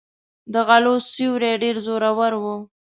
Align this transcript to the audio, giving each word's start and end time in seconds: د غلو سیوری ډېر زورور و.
د 0.53 0.55
غلو 0.67 0.95
سیوری 1.11 1.53
ډېر 1.63 1.75
زورور 1.85 2.33
و. 2.41 2.45